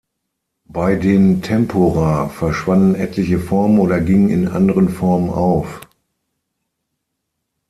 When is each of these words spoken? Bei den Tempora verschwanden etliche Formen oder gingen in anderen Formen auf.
Bei 0.65 0.95
den 0.95 1.43
Tempora 1.43 2.27
verschwanden 2.29 2.95
etliche 2.95 3.37
Formen 3.37 3.77
oder 3.77 3.99
gingen 4.01 4.29
in 4.31 4.47
anderen 4.47 4.89
Formen 4.89 5.29
auf. 5.29 5.79